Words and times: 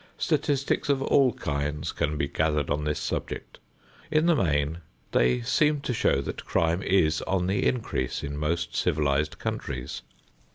Statistics 0.17 0.89
of 0.89 1.03
all 1.03 1.31
kinds 1.33 1.91
can 1.91 2.17
be 2.17 2.27
gathered 2.27 2.71
on 2.71 2.85
this 2.85 2.97
subject. 2.97 3.59
In 4.09 4.25
the 4.25 4.35
main 4.35 4.79
they 5.11 5.41
seem 5.41 5.79
to 5.81 5.93
show 5.93 6.21
that 6.21 6.43
crime 6.43 6.81
is 6.81 7.21
on 7.27 7.45
the 7.45 7.67
increase 7.67 8.23
in 8.23 8.35
most 8.35 8.75
civilized 8.75 9.37
countries. 9.37 10.01